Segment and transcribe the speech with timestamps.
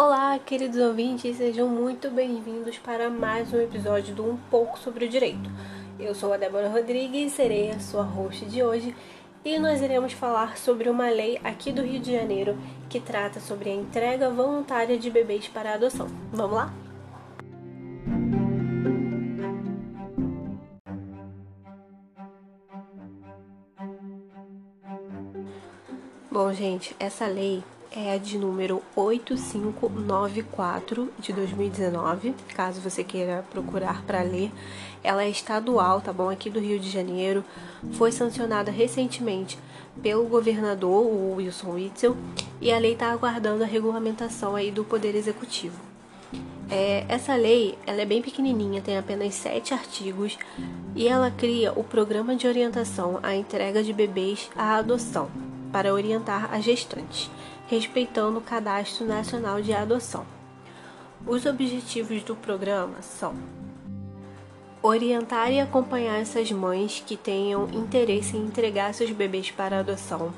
[0.00, 5.08] Olá, queridos ouvintes, sejam muito bem-vindos para mais um episódio do Um Pouco sobre o
[5.08, 5.50] Direito.
[5.98, 8.94] Eu sou a Débora Rodrigues, serei a sua host de hoje
[9.44, 12.56] e nós iremos falar sobre uma lei aqui do Rio de Janeiro
[12.88, 16.06] que trata sobre a entrega voluntária de bebês para adoção.
[16.30, 16.72] Vamos lá?
[26.30, 27.64] Bom, gente, essa lei
[27.94, 34.52] é a de número 8594 de 2019, caso você queira procurar para ler.
[35.02, 36.28] Ela é estadual, tá bom?
[36.28, 37.44] Aqui do Rio de Janeiro.
[37.92, 39.58] Foi sancionada recentemente
[40.02, 42.14] pelo governador, o Wilson Witzel,
[42.60, 45.88] e a lei está aguardando a regulamentação aí do Poder Executivo.
[46.70, 50.36] É, essa lei ela é bem pequenininha, tem apenas sete artigos
[50.94, 55.30] e ela cria o Programa de Orientação à Entrega de Bebês à Adoção
[55.72, 57.30] para orientar as gestantes
[57.68, 60.26] respeitando o Cadastro Nacional de Adoção.
[61.26, 63.34] Os objetivos do programa são
[64.82, 70.32] orientar e acompanhar essas mães que tenham interesse em entregar seus bebês para adoção,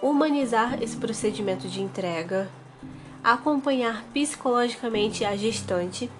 [0.00, 2.48] humanizar esse procedimento de entrega,
[3.22, 6.10] acompanhar psicologicamente a gestante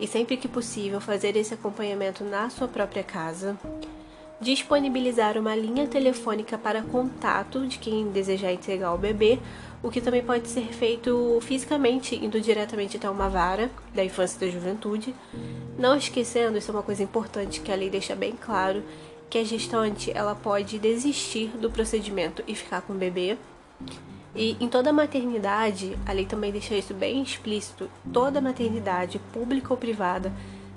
[0.00, 3.56] e sempre que possível fazer esse acompanhamento na sua própria casa,
[4.44, 9.38] disponibilizar uma linha telefônica para contato de quem desejar entregar o bebê
[9.84, 14.46] o que também pode ser feito fisicamente, indo diretamente até uma vara da infância e
[14.46, 15.14] da juventude.
[15.78, 18.82] Não esquecendo, isso é uma coisa importante que a lei deixa bem claro,
[19.28, 23.36] que a gestante ela pode desistir do procedimento e ficar com o bebê.
[24.34, 29.76] E em toda maternidade, a lei também deixa isso bem explícito, toda maternidade, pública ou
[29.76, 30.32] privada,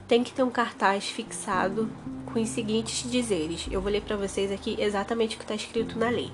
[0.06, 1.90] tem que ter um cartaz fixado
[2.38, 3.68] com os seguintes dizeres.
[3.72, 6.32] Eu vou ler para vocês aqui exatamente o que está escrito na lei.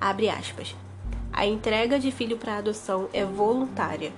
[0.00, 0.76] Abre aspas.
[1.32, 4.12] A entrega de filho para adoção é voluntária.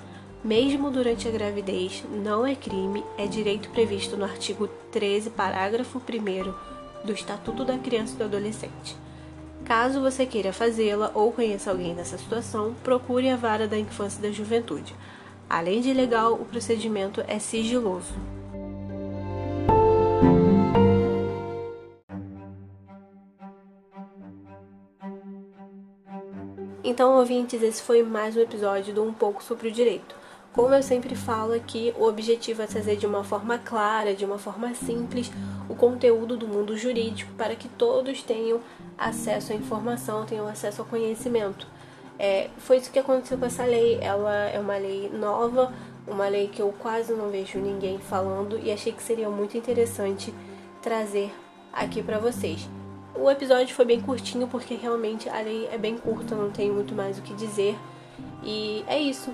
[0.44, 7.06] Mesmo durante a gravidez, não é crime, é direito previsto no artigo 13, parágrafo 1
[7.06, 8.94] do Estatuto da Criança e do Adolescente.
[9.64, 14.22] Caso você queira fazê-la ou conheça alguém nessa situação, procure a vara da infância e
[14.22, 14.94] da juventude.
[15.48, 18.12] Além de legal, o procedimento é sigiloso.
[26.84, 30.16] Então, ouvintes, esse foi mais um episódio do Um pouco sobre o direito.
[30.52, 34.36] Como eu sempre falo aqui, o objetivo é trazer de uma forma clara, de uma
[34.36, 35.30] forma simples,
[35.68, 38.60] o conteúdo do mundo jurídico para que todos tenham
[38.98, 41.68] acesso à informação, tenham acesso ao conhecimento.
[42.18, 43.98] É, foi isso que aconteceu com essa lei.
[44.00, 45.72] Ela é uma lei nova,
[46.04, 50.34] uma lei que eu quase não vejo ninguém falando e achei que seria muito interessante
[50.82, 51.32] trazer
[51.72, 52.68] aqui para vocês.
[53.22, 56.92] O episódio foi bem curtinho porque realmente a lei é bem curta, não tenho muito
[56.92, 57.78] mais o que dizer.
[58.42, 59.32] E é isso.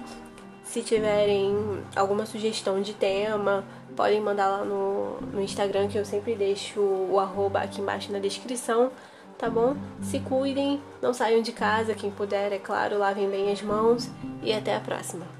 [0.62, 1.56] Se tiverem
[1.96, 3.64] alguma sugestão de tema,
[3.96, 8.18] podem mandar lá no, no Instagram que eu sempre deixo o arroba aqui embaixo na
[8.18, 8.92] descrição,
[9.38, 9.74] tá bom?
[10.02, 14.10] Se cuidem, não saiam de casa, quem puder, é claro, lavem bem as mãos
[14.42, 15.37] e até a próxima.